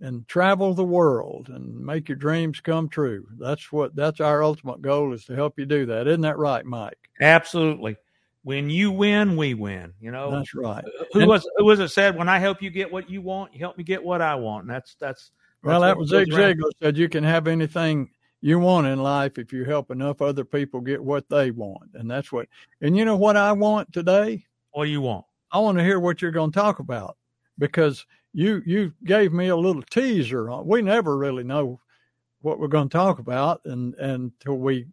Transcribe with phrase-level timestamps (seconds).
[0.00, 3.26] and travel the world and make your dreams come true.
[3.38, 6.06] That's what that's our ultimate goal is to help you do that.
[6.06, 6.98] Isn't that right, Mike?
[7.20, 7.96] Absolutely.
[8.48, 9.92] When you win, we win.
[10.00, 10.82] You know, that's right.
[10.82, 12.16] Uh, who and, was who was it said?
[12.16, 14.62] When I help you get what you want, you help me get what I want.
[14.64, 15.32] And that's that's.
[15.62, 18.08] Well, that was Zig Ziglar said you can have anything
[18.40, 22.10] you want in life if you help enough other people get what they want, and
[22.10, 22.48] that's what.
[22.80, 24.46] And you know what I want today?
[24.70, 25.26] What do you want?
[25.52, 27.18] I want to hear what you're going to talk about
[27.58, 30.50] because you you gave me a little teaser.
[30.62, 31.80] We never really know
[32.42, 34.86] what we're going to talk about and, until we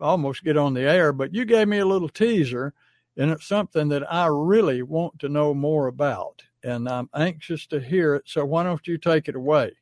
[0.00, 1.12] almost get on the air.
[1.12, 2.74] But you gave me a little teaser,
[3.16, 7.80] and it's something that I really want to know more about, and I'm anxious to
[7.80, 8.24] hear it.
[8.26, 9.72] So why don't you take it away?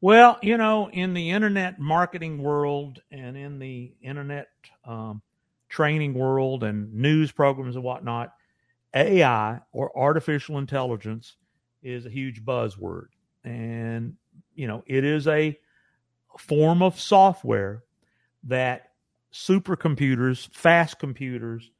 [0.00, 4.48] Well, you know, in the internet marketing world and in the internet
[4.84, 5.22] um,
[5.68, 8.32] training world and news programs and whatnot,
[8.94, 11.36] AI or artificial intelligence
[11.82, 13.08] is a huge buzzword.
[13.42, 14.16] And,
[14.58, 15.56] you know, it is a
[16.36, 17.84] form of software
[18.42, 18.90] that
[19.32, 21.70] supercomputers, fast computers,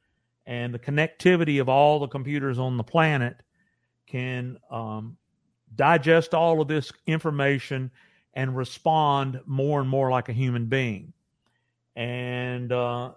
[0.46, 3.36] and the connectivity of all the computers on the planet
[4.06, 5.16] can um,
[5.74, 7.90] digest all of this information
[8.34, 11.12] and respond more and more like a human being.
[11.96, 13.12] And uh,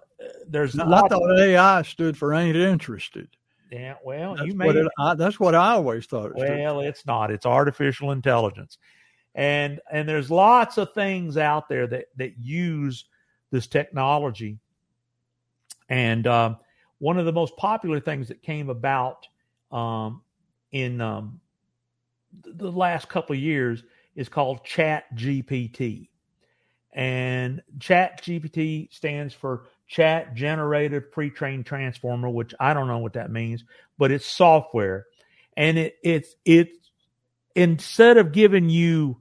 [0.48, 3.30] there's I thought AI stood for ain't interested.
[3.72, 4.70] Yeah, well, that's you may.
[4.70, 6.32] It, I, that's what I always thought.
[6.32, 7.32] It well, it's not.
[7.32, 8.78] It's artificial intelligence,
[9.36, 13.06] and and there's lots of things out there that that use
[13.52, 14.60] this technology.
[15.90, 16.58] And um,
[17.00, 19.28] one of the most popular things that came about
[19.72, 20.22] um,
[20.72, 21.40] in um,
[22.44, 23.84] the last couple of years
[24.16, 26.10] is called Chat GPT,
[26.94, 33.30] and Chat GPT stands for chat generated pre-trained transformer, which I don't know what that
[33.30, 33.66] means,
[33.98, 35.06] but it's software.
[35.58, 36.70] And it it's it
[37.56, 39.18] instead of giving you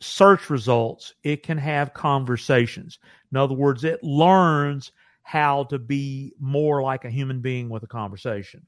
[0.00, 2.98] search results, it can have conversations.
[3.30, 7.88] In other words, it learns how to be more like a human being with a
[7.88, 8.66] conversation.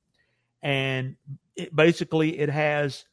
[0.63, 1.17] And
[1.57, 3.05] it, basically, it has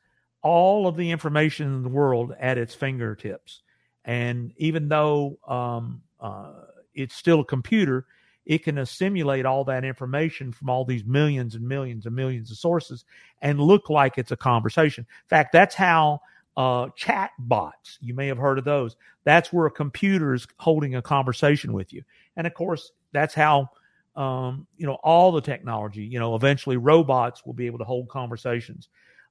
[0.41, 3.61] all of the information in the world at its fingertips.
[4.03, 6.53] And even though um, uh,
[6.93, 8.05] it's still a computer,
[8.47, 12.57] it can assimilate all that information from all these millions and millions and millions of
[12.57, 13.03] sources
[13.41, 15.01] and look like it's a conversation.
[15.01, 16.21] In fact, that's how
[16.55, 18.95] uh, chat bots, you may have heard of those.
[19.25, 22.03] That's where a computer is holding a conversation with you.
[22.37, 23.69] And of course, that's how,
[24.15, 28.07] um, you know, all the technology, you know, eventually robots will be able to hold
[28.07, 28.87] conversations.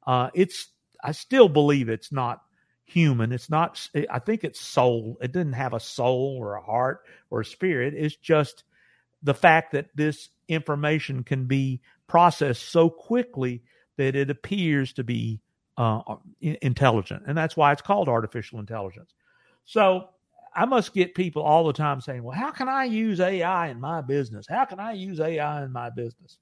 [0.06, 0.68] Uh, it's,
[1.02, 2.42] I still believe it's not
[2.84, 3.32] human.
[3.32, 5.16] It's not, I think it's soul.
[5.22, 7.00] It didn't have a soul or a heart
[7.30, 7.94] or a spirit.
[7.94, 8.64] It's just,
[9.22, 13.62] the fact that this information can be processed so quickly
[13.96, 15.40] that it appears to be
[15.76, 16.00] uh,
[16.40, 17.24] intelligent.
[17.26, 19.14] And that's why it's called artificial intelligence.
[19.64, 20.08] So
[20.54, 23.80] I must get people all the time saying, well, how can I use AI in
[23.80, 24.46] my business?
[24.48, 26.38] How can I use AI in my business?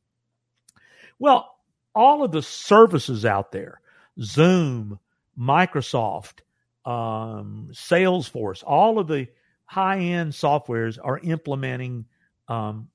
[1.18, 1.50] Well,
[1.94, 3.80] all of the services out there,
[4.20, 4.98] Zoom,
[5.38, 6.40] Microsoft,
[6.84, 9.28] um, Salesforce, all of the
[9.66, 12.04] high end softwares are implementing
[12.48, 12.88] um,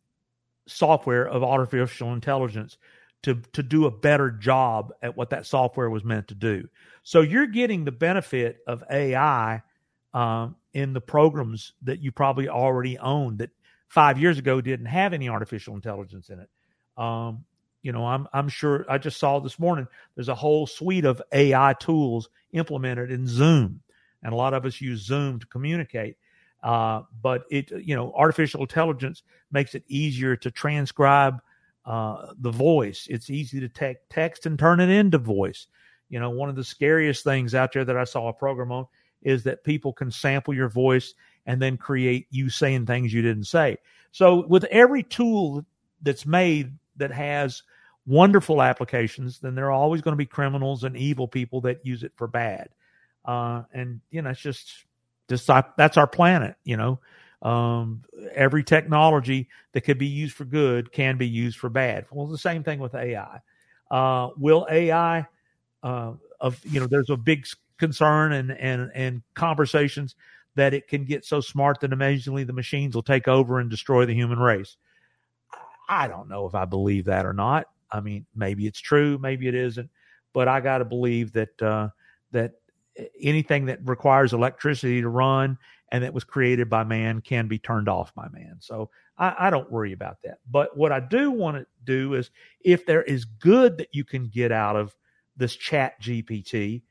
[0.67, 2.77] software of artificial intelligence
[3.23, 6.67] to to do a better job at what that software was meant to do.
[7.03, 9.61] So you're getting the benefit of AI
[10.13, 13.49] um, in the programs that you probably already own that
[13.87, 16.49] five years ago didn't have any artificial intelligence in it.
[16.97, 17.45] Um,
[17.81, 19.87] you know, I'm I'm sure I just saw this morning.
[20.15, 23.81] There's a whole suite of AI tools implemented in Zoom,
[24.23, 26.17] and a lot of us use Zoom to communicate.
[26.61, 31.41] Uh, but it, you know, artificial intelligence makes it easier to transcribe
[31.85, 33.07] uh, the voice.
[33.09, 35.67] It's easy to take text and turn it into voice.
[36.09, 38.87] You know, one of the scariest things out there that I saw a program on
[39.21, 41.13] is that people can sample your voice
[41.45, 43.77] and then create you saying things you didn't say.
[44.11, 45.65] So with every tool
[46.01, 47.63] that's made that has
[48.05, 52.03] wonderful applications, then there are always going to be criminals and evil people that use
[52.03, 52.69] it for bad.
[53.25, 54.85] Uh, and you know, it's just
[55.29, 56.55] that's our planet.
[56.63, 56.99] You know,
[57.41, 58.03] um,
[58.33, 62.05] every technology that could be used for good can be used for bad.
[62.11, 63.39] Well, the same thing with AI.
[63.89, 65.25] Uh, will AI
[65.83, 66.87] uh, of you know?
[66.87, 67.45] There's a big
[67.77, 70.15] concern and and and conversations
[70.55, 74.05] that it can get so smart that amazingly the machines will take over and destroy
[74.05, 74.75] the human race.
[75.87, 77.67] I don't know if I believe that or not.
[77.91, 79.89] I mean, maybe it's true, maybe it isn't,
[80.33, 81.89] but I got to believe that uh,
[82.31, 82.53] that
[83.19, 85.57] anything that requires electricity to run
[85.91, 88.57] and that was created by man can be turned off by man.
[88.59, 90.39] So I, I don't worry about that.
[90.49, 92.31] But what I do want to do is
[92.61, 94.95] if there is good that you can get out of
[95.37, 96.83] this chat GPT,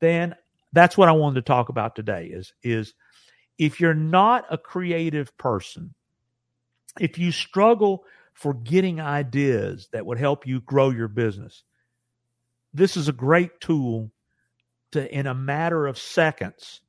[0.00, 0.34] then
[0.72, 2.94] that's what I wanted to talk about today is is
[3.58, 5.94] if you're not a creative person,
[6.98, 11.62] if you struggle for getting ideas that would help you grow your business,
[12.72, 14.10] this is a great tool
[14.94, 16.80] to, in a matter of seconds,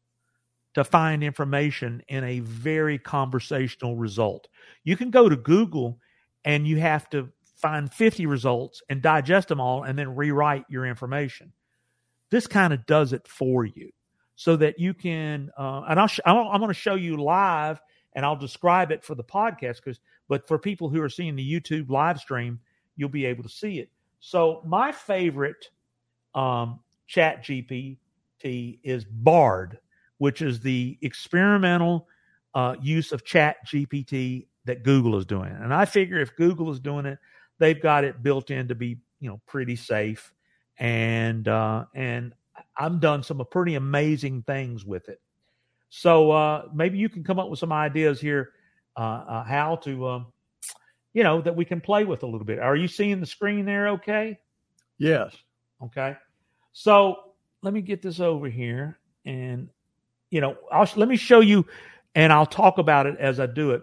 [0.75, 4.47] to find information in a very conversational result.
[4.83, 5.99] You can go to Google
[6.43, 10.85] and you have to find 50 results and digest them all and then rewrite your
[10.85, 11.53] information.
[12.29, 13.91] This kind of does it for you
[14.35, 17.79] so that you can, uh, and I'll sh- I'm going to show you live
[18.13, 21.59] and I'll describe it for the podcast because, but for people who are seeing the
[21.59, 22.59] YouTube live stream,
[22.97, 23.89] you'll be able to see it.
[24.19, 25.69] So my favorite
[26.35, 27.97] um, chat GPT
[28.43, 29.79] is Bard,
[30.17, 32.07] which is the experimental
[32.53, 35.51] uh, use of chat GPT that Google is doing.
[35.51, 37.19] And I figure if Google is doing it,
[37.59, 40.33] they've got it built in to be, you know, pretty safe.
[40.77, 42.33] And, uh, and
[42.77, 45.21] I've done some pretty amazing things with it.
[45.89, 48.51] So uh, maybe you can come up with some ideas here,
[48.97, 50.27] uh, uh, how to, um,
[51.13, 52.59] you know, that we can play with a little bit.
[52.59, 53.89] Are you seeing the screen there?
[53.89, 54.37] Okay.
[54.97, 55.35] Yes.
[55.81, 56.15] Okay.
[56.77, 57.15] So
[57.61, 59.69] let me get this over here, and
[60.29, 61.65] you know, I'll let me show you,
[62.15, 63.81] and I'll talk about it as I do it.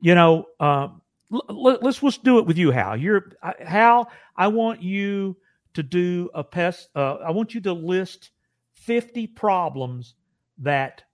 [0.00, 1.00] You know, um,
[1.30, 2.98] let, us let's do it with you, Hal.
[2.98, 4.10] You're Hal.
[4.36, 5.38] I want you
[5.72, 6.90] to do a pest.
[6.94, 8.32] Uh, I want you to list
[8.74, 10.14] fifty problems
[10.58, 11.04] that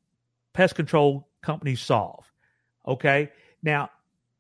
[0.54, 2.24] pest control companies solve.
[2.84, 3.30] Okay.
[3.62, 3.90] Now,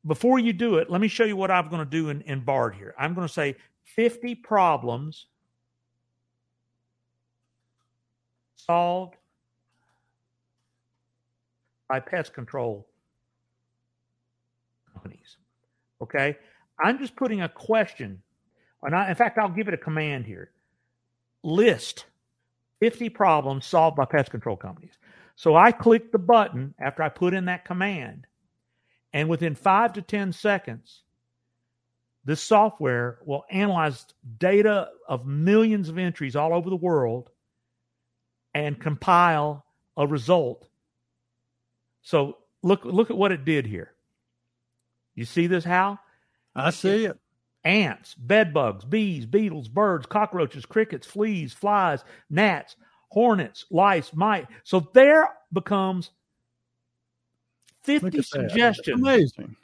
[0.04, 2.40] before you do it, let me show you what I'm going to do in, in
[2.40, 2.92] BARD here.
[2.98, 3.54] I'm going to say
[3.84, 5.26] 50 problems
[8.66, 9.16] solved
[11.88, 12.86] by pest control
[14.92, 15.36] companies.
[16.02, 16.36] Okay.
[16.82, 18.22] I'm just putting a question.
[18.82, 20.50] And I, in fact, I'll give it a command here.
[21.42, 22.06] List
[22.80, 24.98] 50 problems solved by pest control companies.
[25.36, 28.26] So I click the button after I put in that command,
[29.12, 31.02] and within five to 10 seconds,
[32.24, 34.04] this software will analyze
[34.38, 37.30] data of millions of entries all over the world
[38.54, 39.64] and compile
[39.96, 40.68] a result.
[42.02, 43.92] So look look at what it did here.
[45.14, 45.98] You see this, Hal?
[46.54, 47.18] I see it.
[47.64, 52.76] Ants, bed bugs, bees, beetles, birds, cockroaches, crickets, fleas, flies, gnats,
[53.08, 54.46] hornets, lice, mice.
[54.64, 56.10] So there becomes
[57.82, 59.00] 50 suggestions.
[59.00, 59.56] Amazing.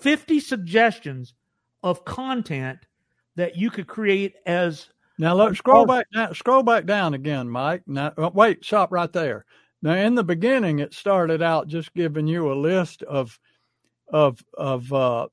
[0.00, 1.34] 50 suggestions
[1.82, 2.80] of content
[3.36, 4.88] that you could create as
[5.22, 9.12] now look scroll back now, scroll back down again mike now uh, wait stop right
[9.12, 9.44] there
[9.80, 13.38] now in the beginning it started out just giving you a list of
[14.08, 15.26] of of uh,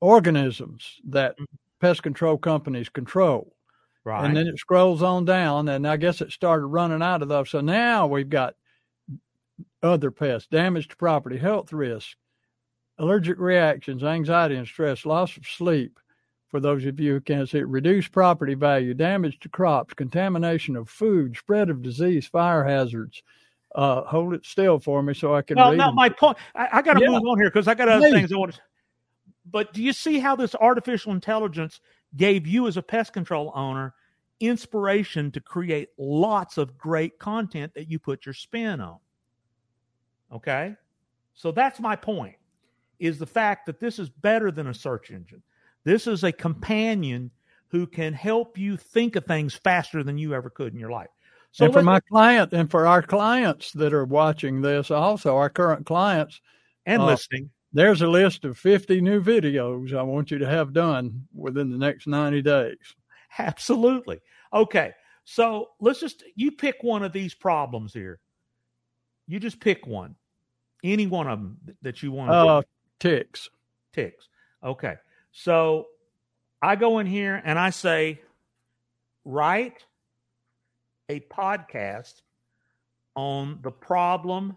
[0.00, 1.44] organisms that mm-hmm.
[1.80, 3.54] pest control companies control
[4.02, 4.24] Right.
[4.24, 7.50] And then it scrolls on down, and I guess it started running out of those.
[7.50, 8.54] So now we've got
[9.82, 12.16] other pests, damage to property, health risks,
[12.98, 15.98] allergic reactions, anxiety and stress, loss of sleep.
[16.50, 20.76] For those of you who can't see it, reduced property value, damage to crops, contamination
[20.76, 23.22] of food, spread of disease, fire hazards.
[23.74, 25.56] Uh, hold it still for me so I can.
[25.56, 25.94] Well, read no, them.
[25.94, 26.38] my point.
[26.56, 27.10] I, I got to yeah.
[27.10, 28.12] move on here because I got other Please.
[28.12, 28.60] things I want to.
[29.48, 31.80] But do you see how this artificial intelligence
[32.16, 33.94] gave you as a pest control owner
[34.40, 38.98] inspiration to create lots of great content that you put your spin on.
[40.32, 40.74] Okay?
[41.34, 42.36] So that's my point
[42.98, 45.42] is the fact that this is better than a search engine.
[45.90, 47.32] This is a companion
[47.70, 51.08] who can help you think of things faster than you ever could in your life.
[51.50, 55.50] So and for my client and for our clients that are watching this also, our
[55.50, 56.40] current clients
[56.86, 60.72] and uh, listening, there's a list of 50 new videos I want you to have
[60.72, 62.94] done within the next 90 days.
[63.40, 64.20] Absolutely.
[64.52, 64.92] Okay.
[65.24, 68.20] So let's just, you pick one of these problems here.
[69.26, 70.14] You just pick one,
[70.84, 72.36] any one of them that you want to.
[72.36, 72.62] Uh,
[73.00, 73.48] ticks.
[73.92, 74.28] Ticks.
[74.62, 74.94] Okay.
[75.32, 75.88] So
[76.62, 78.20] I go in here and I say,
[79.24, 79.84] write
[81.08, 82.22] a podcast
[83.14, 84.56] on the problem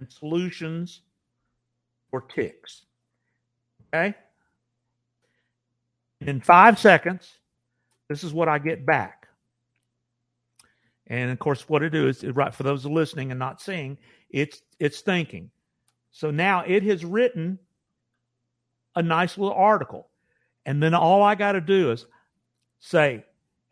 [0.00, 1.02] and solutions
[2.10, 2.82] for ticks.
[3.92, 4.14] Okay?
[6.20, 7.38] In five seconds,
[8.08, 9.28] this is what I get back.
[11.06, 13.98] And of course, what it is, right for those listening and not seeing,
[14.30, 15.50] it's it's thinking.
[16.10, 17.58] So now it has written
[18.96, 20.08] a nice little article.
[20.66, 22.06] And then all I got to do is
[22.80, 23.24] say,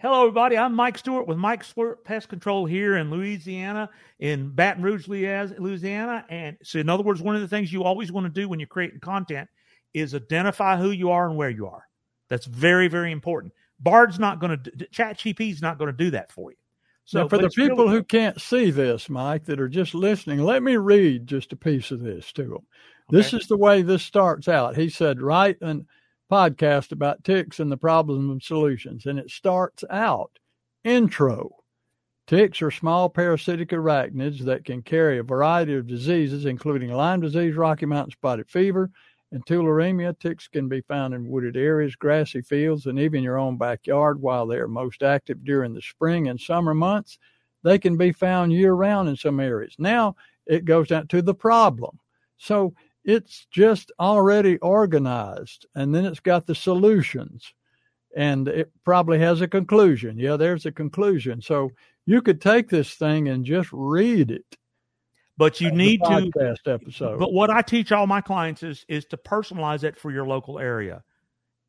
[0.03, 0.59] Hello, everybody.
[0.59, 3.89] I'm Mike Stewart with Mike Stewart Pest Control here in Louisiana,
[4.19, 6.25] in Baton Rouge, Louisiana.
[6.29, 8.59] And so, in other words, one of the things you always want to do when
[8.59, 9.49] you're creating content
[9.95, 11.87] is identify who you are and where you are.
[12.29, 13.53] That's very, very important.
[13.79, 16.57] Bard's not going to, ChatGPT is not going to do that for you.
[17.05, 20.39] So, now for the people really, who can't see this, Mike, that are just listening,
[20.41, 22.53] let me read just a piece of this to them.
[22.53, 22.63] Okay.
[23.11, 24.77] This is the way this starts out.
[24.77, 25.87] He said, write an
[26.33, 29.05] podcast about ticks and the problems and solutions.
[29.05, 30.39] And it starts out
[30.83, 31.51] intro.
[32.27, 37.55] Ticks are small parasitic arachnids that can carry a variety of diseases, including Lyme disease,
[37.55, 38.91] Rocky Mountain spotted fever,
[39.33, 40.17] and tularemia.
[40.19, 44.47] Ticks can be found in wooded areas, grassy fields, and even your own backyard while
[44.47, 47.19] they are most active during the spring and summer months.
[47.65, 49.75] They can be found year round in some areas.
[49.79, 51.99] Now it goes down to the problem.
[52.37, 52.75] So
[53.05, 57.53] it's just already organized and then it's got the solutions
[58.15, 60.19] and it probably has a conclusion.
[60.19, 61.41] Yeah, there's a conclusion.
[61.41, 61.71] So
[62.05, 64.57] you could take this thing and just read it.
[65.37, 67.19] But you need to podcast episode.
[67.19, 70.59] But what I teach all my clients is is to personalize it for your local
[70.59, 71.03] area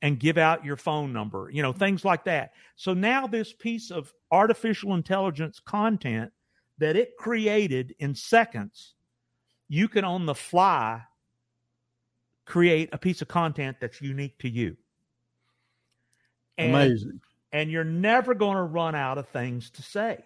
[0.01, 2.51] and give out your phone number, you know, things like that.
[2.75, 6.34] So now this piece of artificial intelligence content
[6.77, 8.96] that it created in seconds,
[9.70, 11.03] you can on the fly
[12.46, 14.75] create a piece of content that's unique to you.
[16.58, 17.22] And, Amazing.
[17.53, 20.24] And you're never going to run out of things to say.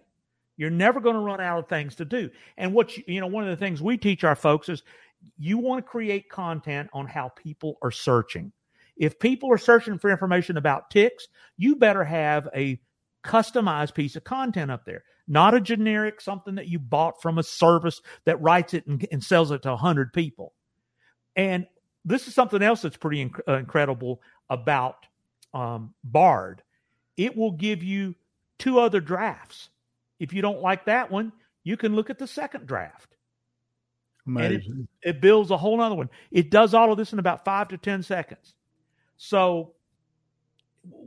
[0.58, 2.30] You're never going to run out of things to do.
[2.58, 4.84] And what you, you know, one of the things we teach our folks is
[5.38, 8.52] you want to create content on how people are searching.
[8.98, 12.80] If people are searching for information about ticks, you better have a
[13.24, 17.44] customized piece of content up there, not a generic something that you bought from a
[17.44, 20.54] service that writes it and, and sells it to 100 people.
[21.36, 21.68] And
[22.04, 25.06] this is something else that's pretty inc- uh, incredible about
[25.54, 26.64] um, Bard.
[27.18, 28.16] It will give you
[28.58, 29.70] two other drafts.
[30.20, 31.32] If you don't like that one,
[31.64, 33.16] you can look at the second draft.
[34.26, 34.88] Amazing.
[35.02, 36.10] It, it, builds a whole other one.
[36.32, 38.56] It does all of this in about five to 10 seconds.
[39.16, 39.74] So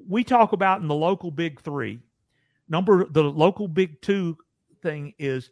[0.08, 2.00] we talk about in the local big three.
[2.68, 4.36] Number the local big two
[4.82, 5.50] thing is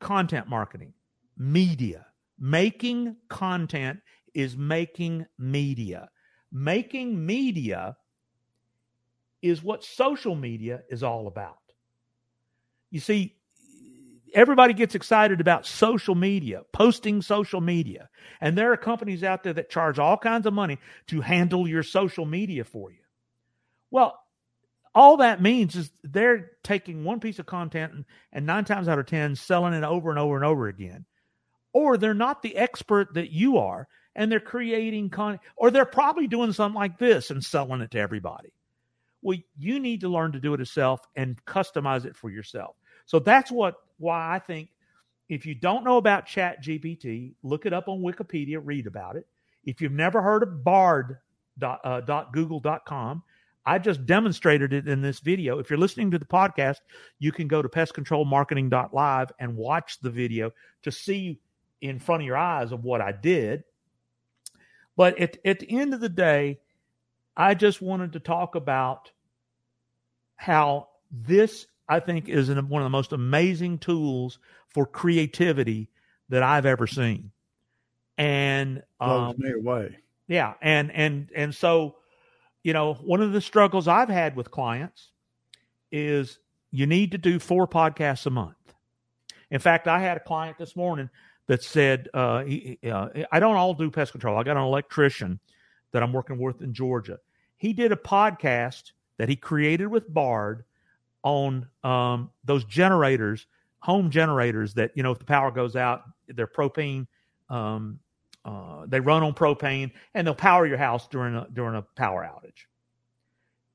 [0.00, 0.92] content marketing,
[1.36, 2.06] media.
[2.38, 4.00] Making content
[4.34, 6.08] is making media.
[6.52, 7.96] Making media
[9.42, 11.58] is what social media is all about.
[12.90, 13.34] You see,
[14.34, 18.08] everybody gets excited about social media, posting social media.
[18.40, 20.78] And there are companies out there that charge all kinds of money
[21.08, 22.98] to handle your social media for you.
[23.90, 24.18] Well,
[24.94, 28.98] all that means is they're taking one piece of content and, and nine times out
[28.98, 31.04] of 10 selling it over and over and over again
[31.72, 36.26] or they're not the expert that you are and they're creating content, or they're probably
[36.26, 38.52] doing something like this and selling it to everybody
[39.22, 42.74] well you need to learn to do it yourself and customize it for yourself
[43.08, 44.68] so that's what why i think
[45.28, 49.26] if you don't know about chat gpt look it up on wikipedia read about it
[49.64, 51.18] if you've never heard of bard
[51.58, 53.14] dot, uh,
[53.66, 55.58] I just demonstrated it in this video.
[55.58, 56.78] If you're listening to the podcast,
[57.18, 60.52] you can go to pestcontrolmarketing.live and watch the video
[60.84, 61.38] to see
[61.82, 63.64] in front of your eyes of what I did.
[64.96, 66.60] But at, at the end of the day,
[67.36, 69.12] I just wanted to talk about
[70.36, 75.88] how this, I think, is one of the most amazing tools for creativity
[76.28, 77.30] that I've ever seen.
[78.18, 79.96] And um, me away.
[80.26, 81.96] Yeah, and and and so,
[82.62, 85.12] you know, one of the struggles I've had with clients
[85.90, 86.38] is
[86.70, 88.56] you need to do four podcasts a month.
[89.50, 91.08] In fact, I had a client this morning
[91.46, 94.36] that said, uh, he, uh, I don't all do pest control.
[94.36, 95.40] I got an electrician
[95.92, 97.18] that I'm working with in Georgia.
[97.56, 100.64] He did a podcast that he created with Bard
[101.22, 103.46] on um, those generators,
[103.80, 107.06] home generators that, you know, if the power goes out, they're propane.
[107.48, 108.00] Um,
[108.44, 112.22] uh, they run on propane and they'll power your house during a, during a power
[112.22, 112.66] outage.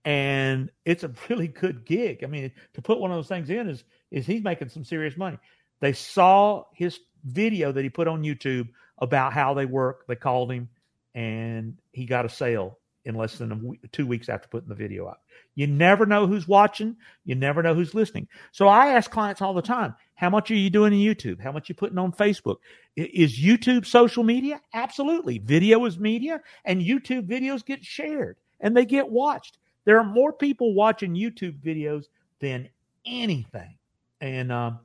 [0.06, 2.24] And it's a really good gig.
[2.24, 5.18] I mean, to put one of those things in is is he's making some serious
[5.18, 5.38] money.
[5.80, 10.06] They saw his video that he put on YouTube about how they work.
[10.08, 10.70] They called him
[11.16, 15.22] and he got a sale in less than two weeks after putting the video up.
[15.56, 16.96] You never know who's watching.
[17.26, 18.28] You never know who's listening.
[18.52, 21.42] So I ask clients all the time, how much are you doing in YouTube?
[21.42, 22.58] How much you putting on Facebook?
[22.96, 24.62] Is YouTube social media?
[24.74, 25.40] Absolutely.
[25.40, 29.58] Video is media and YouTube videos get shared and they get watched.
[29.86, 32.06] There are more people watching YouTube videos
[32.40, 32.70] than
[33.06, 33.76] anything.
[34.22, 34.80] And um,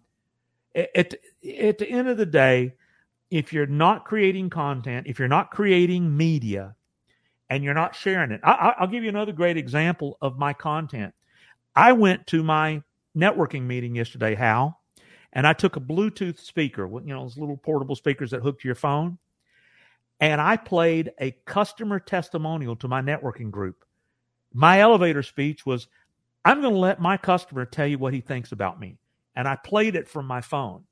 [0.74, 2.74] at, at the end of the day,
[3.30, 6.74] if you're not creating content, if you're not creating media,
[7.50, 8.40] and you're not sharing it.
[8.42, 11.14] I, will give you another great example of my content.
[11.74, 12.82] I went to my
[13.16, 14.80] networking meeting yesterday, Hal,
[15.32, 18.68] and I took a Bluetooth speaker, you know, those little portable speakers that hook to
[18.68, 19.18] your phone,
[20.20, 23.84] and I played a customer testimonial to my networking group.
[24.52, 25.86] My elevator speech was,
[26.44, 28.98] I'm going to let my customer tell you what he thinks about me.
[29.36, 30.84] And I played it from my phone.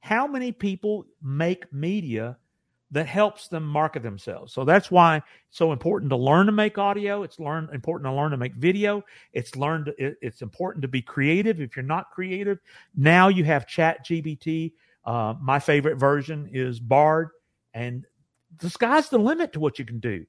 [0.00, 2.36] How many people make media
[2.90, 4.52] that helps them market themselves.
[4.52, 7.22] So that's why it's so important to learn to make audio.
[7.22, 9.02] It's learn important to learn to make video.
[9.32, 11.60] It's learned it, it's important to be creative.
[11.60, 12.58] If you're not creative,
[12.94, 14.72] now you have Chat GBT.
[15.04, 17.30] Uh, my favorite version is Bard,
[17.72, 18.06] and
[18.58, 20.24] the sky's the limit to what you can do.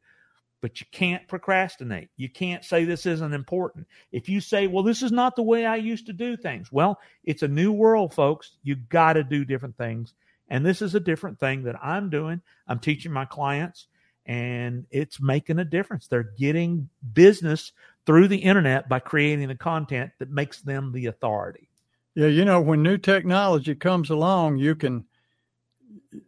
[0.62, 2.09] But you can't procrastinate.
[2.17, 3.85] You can't say this isn't important.
[4.12, 7.00] If you say, well, this is not the way I used to do things, well,
[7.24, 8.53] it's a new world, folks.
[8.63, 10.15] You got to do different things
[10.50, 12.42] and this is a different thing that I'm doing.
[12.68, 13.88] I'm teaching my clients
[14.25, 16.08] and it's making a difference.
[16.08, 17.72] They're getting business
[18.06, 21.70] through the internet by creating the content that makes them the authority.
[22.16, 25.06] Yeah, you know, when new technology comes along, you can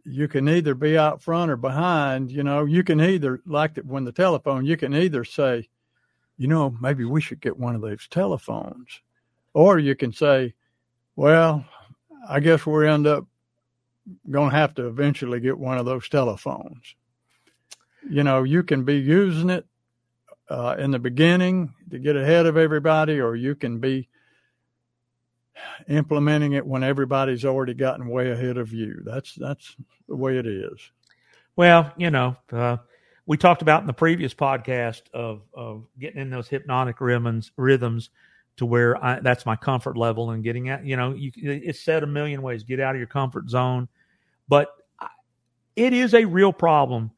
[0.04, 2.30] you can either be out front or behind.
[2.30, 5.68] You know, you can either like the, when the telephone, you can either say,
[6.36, 9.00] you know, maybe we should get one of those telephones,
[9.54, 10.54] or you can say,
[11.16, 11.64] well,
[12.28, 13.26] I guess we end up
[14.30, 16.94] going to have to eventually get one of those telephones.
[18.08, 19.66] You know, you can be using it
[20.48, 24.08] uh, in the beginning to get ahead of everybody, or you can be
[25.88, 29.02] implementing it when everybody's already gotten way ahead of you.
[29.04, 29.76] That's that's
[30.08, 30.78] the way it is.
[31.56, 32.78] Well, you know, uh,
[33.26, 38.10] we talked about in the previous podcast of of getting in those hypnotic rhythms rhythms
[38.56, 40.84] to where I, that's my comfort level and getting at.
[40.84, 43.88] You know, you, it's said a million ways: get out of your comfort zone
[44.48, 44.74] but
[45.76, 47.10] it is a real problem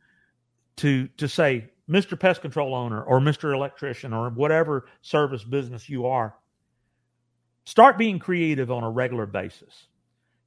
[0.77, 2.19] to to say, Mr.
[2.19, 3.55] Pest Control owner or Mr.
[3.55, 6.35] Electrician or whatever service business you are,
[7.65, 9.87] start being creative on a regular basis.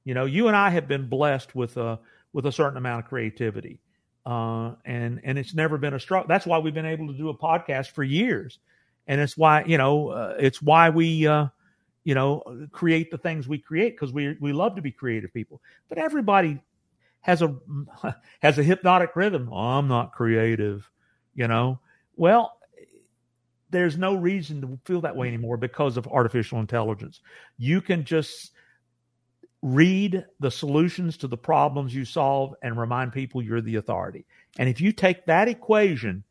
[0.04, 1.98] You know, you and I have been blessed with a
[2.32, 3.80] with a certain amount of creativity,
[4.26, 6.28] uh, and and it's never been a struggle.
[6.28, 8.58] That's why we've been able to do a podcast for years,
[9.06, 11.46] and it's why you know uh, it's why we uh,
[12.04, 15.60] you know create the things we create because we we love to be creative people.
[15.88, 16.60] But everybody
[17.24, 17.56] has a
[18.40, 19.48] has a hypnotic rhythm.
[19.50, 20.88] Oh, I'm not creative,
[21.34, 21.80] you know.
[22.16, 22.52] Well,
[23.70, 27.20] there's no reason to feel that way anymore because of artificial intelligence.
[27.56, 28.52] You can just
[29.62, 34.26] read the solutions to the problems you solve and remind people you're the authority.
[34.58, 36.22] And if you take that equation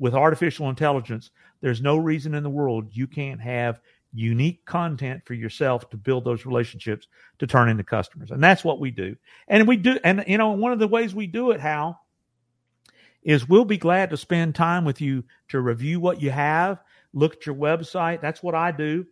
[0.00, 3.80] with artificial intelligence, there's no reason in the world you can't have
[4.12, 7.06] unique content for yourself to build those relationships
[7.38, 8.30] to turn into customers.
[8.30, 9.16] And that's what we do.
[9.46, 12.00] And we do, and you know, one of the ways we do it, Hal,
[13.22, 16.78] is we'll be glad to spend time with you to review what you have,
[17.12, 18.20] look at your website.
[18.20, 19.06] That's what I do.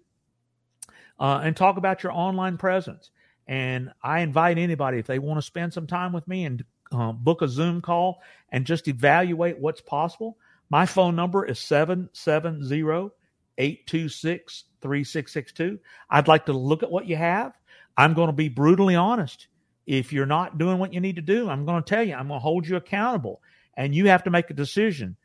[1.20, 3.10] Uh, and talk about your online presence.
[3.46, 7.12] And I invite anybody, if they want to spend some time with me and uh,
[7.12, 10.36] book a Zoom call and just evaluate what's possible,
[10.70, 13.10] my phone number is 770
[13.58, 15.78] 826 3662.
[16.10, 17.52] I'd like to look at what you have.
[17.96, 19.48] I'm going to be brutally honest.
[19.86, 22.28] If you're not doing what you need to do, I'm going to tell you, I'm
[22.28, 23.40] going to hold you accountable.
[23.76, 25.16] And you have to make a decision.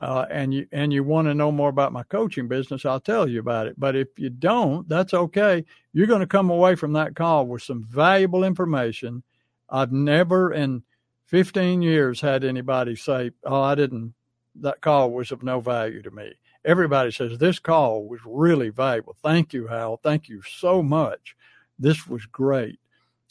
[0.00, 3.28] uh, and you and you want to know more about my coaching business, I'll tell
[3.28, 3.78] you about it.
[3.78, 5.64] But if you don't, that's okay.
[5.92, 9.22] You're going to come away from that call with some valuable information.
[9.70, 10.82] I've never in
[11.26, 14.14] 15 years had anybody say, "Oh, I didn't.
[14.56, 16.32] That call was of no value to me."
[16.64, 19.16] Everybody says this call was really valuable.
[19.22, 20.00] Thank you, Hal.
[20.02, 21.36] Thank you so much.
[21.78, 22.78] This was great,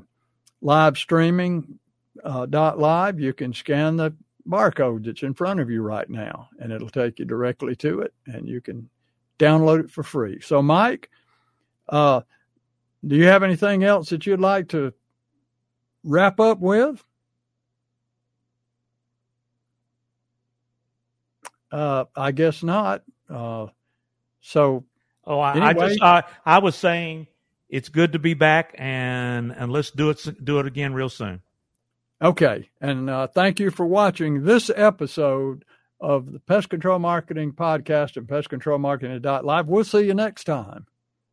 [0.60, 1.78] live streaming
[2.24, 4.14] uh, dot live, you can scan the
[4.48, 8.12] barcode that's in front of you right now, and it'll take you directly to it,
[8.26, 8.88] and you can
[9.38, 10.40] download it for free.
[10.40, 11.10] So, Mike,
[11.88, 12.22] uh,
[13.06, 14.92] do you have anything else that you'd like to
[16.04, 17.02] wrap up with?
[21.70, 23.02] Uh, I guess not.
[23.28, 23.66] Uh,
[24.40, 24.84] so,
[25.24, 25.66] oh, I, anyway.
[25.66, 27.26] I just I, I was saying
[27.68, 31.42] it's good to be back, and and let's do it do it again real soon.
[32.22, 35.64] Okay, and uh, thank you for watching this episode
[36.00, 39.68] of the Pest Control Marketing Podcast and Pest Control Marketing Live.
[39.68, 40.86] We'll see you next time.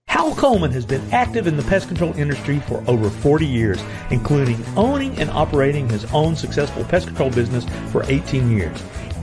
[0.07, 4.63] Hal Coleman has been active in the pest control industry for over 40 years, including
[4.77, 8.81] owning and operating his own successful pest control business for 18 years.